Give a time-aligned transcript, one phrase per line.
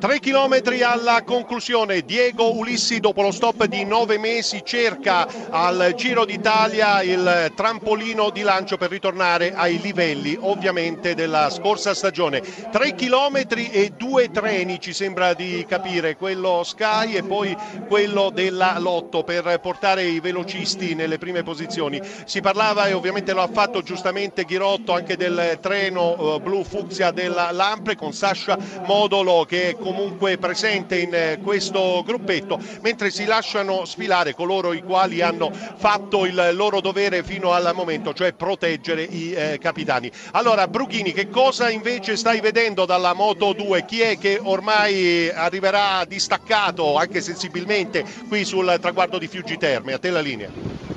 [0.00, 6.24] 3 km alla conclusione, Diego Ulissi dopo lo stop di 9 mesi cerca al Giro
[6.24, 12.40] d'Italia il trampolino di lancio per ritornare ai livelli ovviamente della scorsa stagione.
[12.70, 13.42] 3 km
[13.72, 17.56] e due treni ci sembra di capire, quello Sky e poi
[17.88, 22.00] quello della Lotto per portare i velocisti nelle prime posizioni.
[22.24, 27.10] Si parlava e ovviamente lo ha fatto giustamente Ghirotto anche del treno eh, blu fucsia
[27.10, 28.56] della Lampre con Sasha
[28.86, 34.82] Modolo che è comunque presente in eh, questo gruppetto, mentre si lasciano sfilare coloro i
[34.82, 40.10] quali hanno fatto il loro dovere fino al momento, cioè proteggere i eh, capitani.
[40.32, 43.86] Allora, Brughini, che cosa invece stai vedendo dalla Moto 2?
[43.86, 49.94] Chi è che ormai arriverà distaccato anche sensibilmente qui sul traguardo di Fiuggi Terme?
[49.94, 50.87] A te la linea.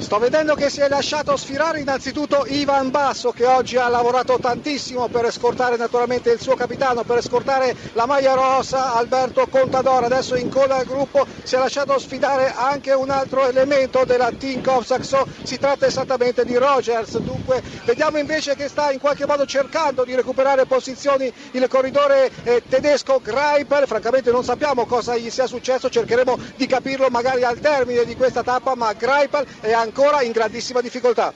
[0.00, 5.08] Sto vedendo che si è lasciato sfilare innanzitutto Ivan Basso che oggi ha lavorato tantissimo
[5.08, 10.04] per scortare naturalmente il suo capitano, per scortare la maglia rossa Alberto Contador.
[10.04, 14.62] Adesso in coda al gruppo si è lasciato sfidare anche un altro elemento della Team
[14.82, 17.18] Saxo, si tratta esattamente di Rogers.
[17.18, 22.62] Dunque vediamo invece che sta in qualche modo cercando di recuperare posizioni il corridore eh,
[22.66, 23.86] tedesco Greipel.
[23.86, 28.44] Francamente non sappiamo cosa gli sia successo, cercheremo di capirlo magari al termine di questa
[28.44, 31.32] tappa, ma Greipel è ancora ancora in grandissima difficoltà.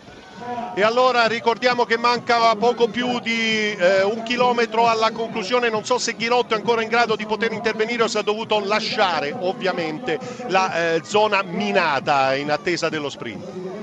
[0.75, 5.98] E allora ricordiamo che manca poco più di eh, un chilometro alla conclusione, non so
[5.98, 10.19] se Ghirotto è ancora in grado di poter intervenire o se ha dovuto lasciare ovviamente
[10.48, 13.81] la eh, zona minata in attesa dello sprint.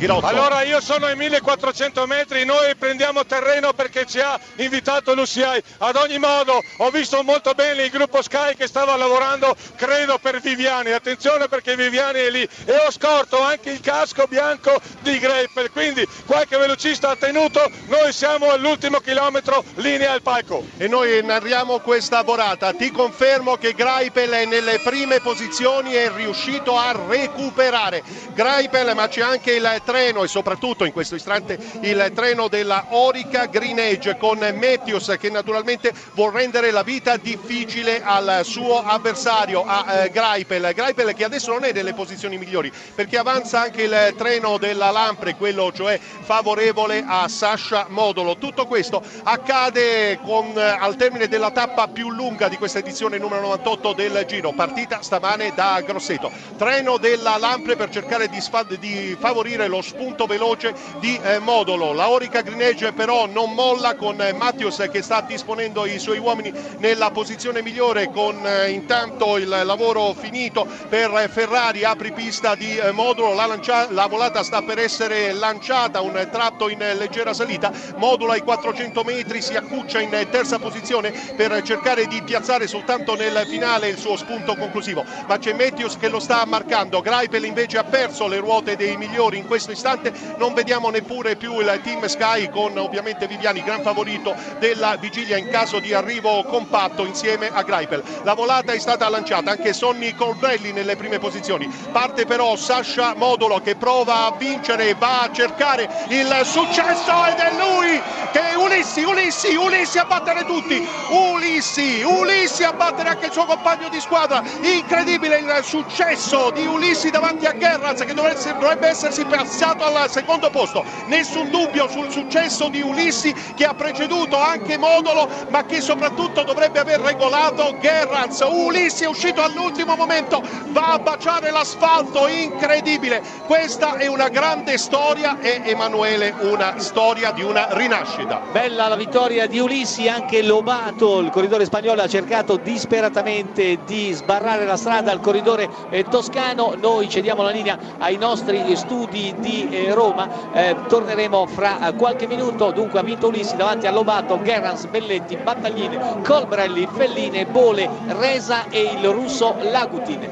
[0.00, 0.24] Ghirotto.
[0.24, 5.62] Allora io sono ai 1400 metri, noi prendiamo terreno perché ci ha invitato l'UCI.
[5.76, 10.40] Ad ogni modo ho visto molto bene il gruppo Sky che stava lavorando, credo per
[10.40, 10.92] Viviani.
[10.92, 16.08] Attenzione perché Viviani è lì e ho scorto anche il casco bianco di Greipel, quindi
[16.24, 20.64] qualche velocista ha tenuto, noi siamo all'ultimo chilometro linea al palco.
[20.78, 26.10] E noi narriamo questa volata, ti confermo che Greipel è nelle prime posizioni e è
[26.10, 28.02] riuscito a recuperare.
[28.32, 33.46] Greipel ma c'è anche il treno e soprattutto in questo istante il treno della Orica
[33.46, 40.04] Green Edge con Matthews che naturalmente vuol rendere la vita difficile al suo avversario, a
[40.04, 40.72] eh, Greipel.
[40.72, 45.34] Greipel che adesso non è nelle posizioni migliori perché avanza anche il treno della Lampre,
[45.34, 48.36] quello cioè favorevole a Sasha Modolo.
[48.36, 53.40] Tutto questo accade con, eh, al termine della tappa più lunga di questa edizione numero
[53.40, 56.30] 98 del Giro, partita stamane da Grosseto.
[56.56, 58.38] Treno della Lampre per cercare di,
[58.78, 61.92] di favorire lo spunto veloce di eh, Modolo.
[61.92, 66.52] La Orica Greenedge però non molla con eh, Mattius che sta disponendo i suoi uomini
[66.78, 72.92] nella posizione migliore con eh, intanto il lavoro finito per Ferrari, apri pista di eh,
[72.92, 78.32] Modolo, la, lancia- la, volata sta per essere lanciata, un tratto in leggera salita, Modolo
[78.32, 83.88] ai 400 metri si accuccia in terza posizione per cercare di piazzare soltanto nel finale
[83.88, 88.26] il suo spunto conclusivo, ma c'è Matthews che lo sta marcando, Greipel invece ha perso
[88.26, 92.50] le ruote dei migliori in questo questo istante non vediamo neppure più il team Sky
[92.50, 98.02] con ovviamente Viviani gran favorito della vigilia in caso di arrivo compatto insieme a Greipel.
[98.24, 101.68] La volata è stata lanciata anche Sonny Colbrelli nelle prime posizioni.
[101.92, 107.52] Parte però Sasha Modolo che prova a vincere, va a cercare il successo ed è
[107.56, 108.00] lui
[108.32, 110.86] che Ulissi, Ulissi, Ulissi a battere tutti.
[111.10, 114.42] Ulissi, Ulissi a battere anche il suo compagno di squadra.
[114.62, 120.48] Incredibile il successo di Ulissi davanti a Gerrans che dovrebbe essersi passato iniziato al secondo
[120.48, 120.84] posto.
[121.06, 126.78] Nessun dubbio sul successo di Ulissi che ha preceduto anche Modolo ma che soprattutto dovrebbe
[126.78, 128.46] aver regolato Gerrans.
[128.48, 133.22] Ulissi è uscito all'ultimo momento, va a baciare l'asfalto, incredibile.
[133.44, 138.42] Questa è una grande storia e Emanuele una storia di una rinascita.
[138.52, 144.64] Bella la vittoria di Ulissi, anche Lobato, il corridore spagnolo ha cercato disperatamente di sbarrare
[144.64, 146.74] la strada al corridore eh, toscano.
[146.78, 150.28] Noi cediamo la linea ai nostri studi di eh, Roma.
[150.52, 152.70] Eh, torneremo fra eh, qualche minuto.
[152.70, 158.96] Dunque ha vinto Ulissi davanti a Lobato, Gerrans, Belletti, Battaglini, Colbrelli, Felline, Bole, Resa e
[158.96, 160.28] il russo Lagutin.